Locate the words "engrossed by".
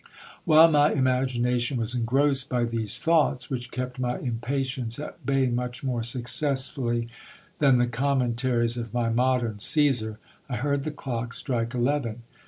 1.93-2.63